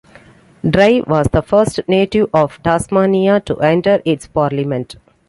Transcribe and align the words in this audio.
Dry 0.67 1.03
was 1.05 1.27
the 1.31 1.43
first 1.43 1.79
native 1.87 2.27
of 2.33 2.59
Tasmania 2.63 3.39
to 3.41 3.57
enter 3.57 4.01
its 4.03 4.25
parliament. 4.25 4.95